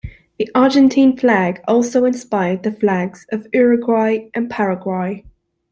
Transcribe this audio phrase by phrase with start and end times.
[0.39, 5.23] The Argentine flag also inspired the flags of Uruguay and Paraguay.